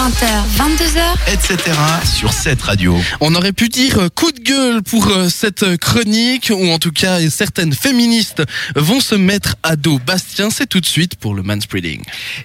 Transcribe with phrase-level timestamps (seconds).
[0.00, 0.24] 20h,
[0.56, 1.30] 22h.
[1.30, 1.76] etc.
[2.06, 2.96] sur cette radio.
[3.20, 6.90] On aurait pu dire euh, coup de gueule pour euh, cette chronique, ou en tout
[6.90, 8.42] cas certaines féministes
[8.76, 10.00] vont se mettre à dos.
[10.06, 12.00] Bastien, c'est tout de suite pour le manspreading.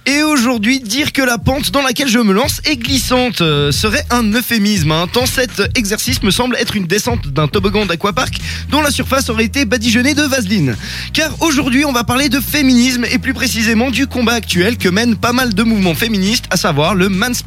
[0.05, 4.03] Et aujourd'hui, dire que la pente dans laquelle je me lance est glissante euh, serait
[4.09, 4.91] un euphémisme.
[4.91, 8.33] hein, tant cet exercice me semble être une descente d'un toboggan d'aquapark
[8.69, 10.75] dont la surface aurait été badigeonnée de vaseline.
[11.13, 15.15] Car aujourd'hui, on va parler de féminisme et plus précisément du combat actuel que mènent
[15.15, 17.44] pas mal de mouvements féministes, à savoir le manspreading.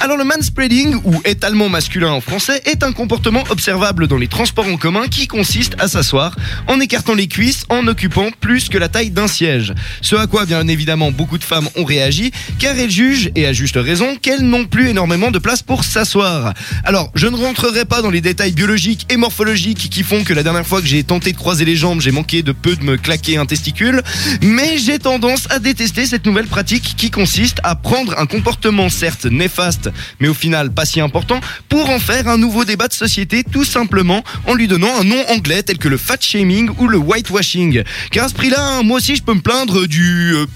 [0.00, 4.66] Alors le manspreading, ou étalement masculin en français, est un comportement observable dans les transports
[4.66, 6.36] en commun qui consiste à s'asseoir
[6.68, 9.74] en écartant les cuisses en occupant plus que la taille d'un siège.
[10.00, 13.52] Ce à quoi bien évidemment beaucoup de femmes ont réagi car elles jugent, et à
[13.52, 16.54] juste raison, qu'elles n'ont plus énormément de place pour s'asseoir.
[16.84, 20.42] Alors je ne rentrerai pas dans les détails biologiques et morphologiques qui font que la
[20.42, 22.96] dernière fois que j'ai tenté de croiser les jambes, j'ai manqué de peu de me
[22.96, 24.02] claquer un testicule,
[24.42, 29.26] mais j'ai tendance à détester cette nouvelle pratique qui consiste à prendre un comportement certes
[29.26, 33.44] néfaste, mais au final pas si important, pour en faire un nouveau débat de société
[33.44, 36.98] tout simplement en lui donnant un nom anglais tel que le fat shaming ou le
[36.98, 37.82] whitewashing.
[38.10, 40.46] Car à ce prix-là, moi aussi je peux me plaindre du euh,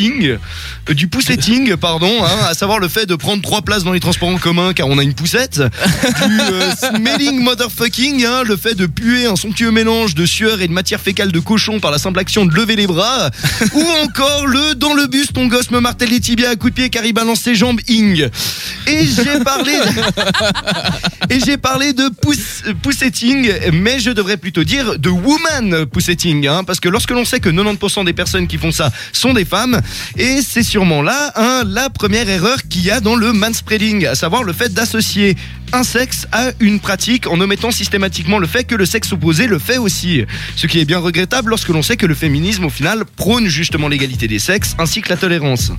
[0.00, 4.00] euh, du poussetting, pardon, hein, à savoir le fait de prendre trois places dans les
[4.00, 8.74] transports en commun car on a une poussette, du euh, smelling motherfucking, hein, le fait
[8.74, 11.98] de puer un somptueux mélange de sueur et de matière fécale de cochon par la
[11.98, 13.30] simple action de lever les bras,
[13.74, 16.76] ou encore le dans le bus ton gosse me martèle les tibias à coups de
[16.76, 18.28] pied car il balance ses jambes ing.
[18.86, 19.72] Et j'ai parlé
[21.30, 26.64] et j'ai parlé de pousse, poussetting, mais je devrais plutôt dire de woman poussetting, hein,
[26.64, 29.80] parce que lorsque l'on sait que 90% des personnes qui font ça sont des femmes,
[30.16, 34.14] et c'est sûrement là hein, la première erreur qu'il y a dans le manspreading, à
[34.14, 35.36] savoir le fait d'associer
[35.72, 39.58] un sexe à une pratique en omettant systématiquement le fait que le sexe opposé le
[39.58, 40.24] fait aussi.
[40.54, 43.88] Ce qui est bien regrettable lorsque l'on sait que le féminisme au final prône justement
[43.88, 45.72] l'égalité des sexes ainsi que la tolérance.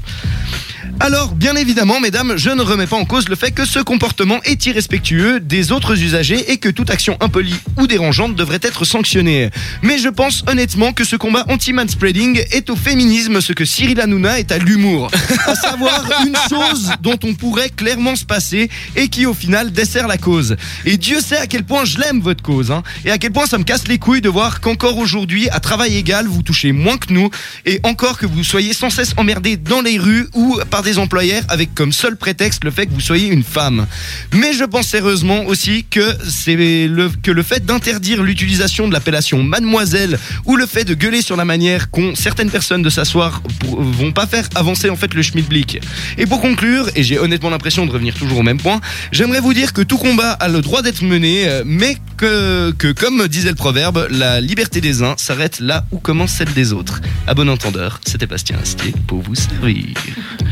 [1.00, 4.42] Alors, bien évidemment, mesdames, je ne remets pas en cause le fait que ce comportement
[4.44, 9.50] est irrespectueux des autres usagers et que toute action impolie ou dérangeante devrait être sanctionnée.
[9.84, 14.40] Mais je pense honnêtement que ce combat anti-manspreading est au féminisme ce que Cyril Hanouna
[14.40, 15.12] est à l'humour.
[15.46, 20.08] À savoir une chose dont on pourrait clairement se passer et qui au final dessert
[20.08, 20.56] la cause.
[20.86, 23.46] Et Dieu sait à quel point je l'aime votre cause, hein, et à quel point
[23.46, 26.98] ça me casse les couilles de voir qu'encore aujourd'hui, à travail égal, vous touchez moins
[26.98, 27.30] que nous,
[27.66, 31.44] et encore que vous soyez sans cesse emmerdés dans les rues ou par des employeurs
[31.50, 33.86] avec comme seul prétexte le fait que vous soyez une femme.
[34.34, 36.56] Mais je pense sérieusement aussi que c'est
[36.88, 41.36] le, que le fait d'interdire l'utilisation de l'appellation mademoiselle ou le fait de gueuler sur
[41.36, 45.22] la manière qu'ont certaines personnes de s'asseoir pour- vont pas faire avancer en fait le
[45.22, 45.80] schmilblick.
[46.18, 49.54] Et pour conclure, et j'ai honnêtement l'impression de revenir toujours au même point, j'aimerais vous
[49.54, 53.50] dire que tout combat a le droit d'être mené, euh, mais que, que comme disait
[53.50, 57.02] le proverbe, la liberté des uns s'arrête là où commence celle des autres.
[57.30, 59.84] À bon entendeur, c'était Bastien Astier pour vous servir.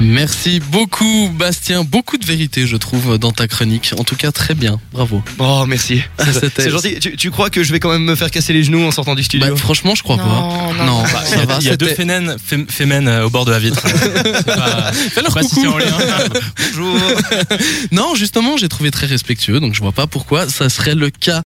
[0.02, 1.86] Merci beaucoup, Bastien.
[1.86, 3.94] Beaucoup de vérité, je trouve, dans ta chronique.
[3.97, 4.78] En tout cas, très bien.
[4.91, 5.24] Bravo.
[5.40, 6.02] Oh, merci.
[6.58, 7.00] C'est gentil.
[7.00, 9.16] Tu, tu crois que je vais quand même me faire casser les genoux en sortant
[9.16, 9.47] du studio?
[9.52, 10.24] Bah, franchement, je crois Non,
[10.78, 10.84] pas.
[10.86, 11.02] non.
[11.03, 11.58] bah, Il y ça a, va.
[11.62, 13.81] il y a deux fémènes, fém- fémènes, euh, au bord de la vitre.
[14.46, 14.92] Pas-
[15.34, 15.68] pas coucou.
[15.68, 15.86] en lien.
[16.74, 17.00] Bonjour.
[17.94, 21.44] Non, justement, j'ai trouvé très respectueux, donc je vois pas pourquoi ça serait le cas